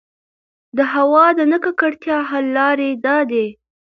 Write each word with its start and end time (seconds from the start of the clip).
د 0.77 0.79
هـوا 0.93 1.25
د 1.37 1.39
نـه 1.51 1.57
ککـړتيا 1.63 2.17
حـل 2.29 2.45
لـارې 2.57 2.89
دا 3.05 3.17
دي: 3.31 3.45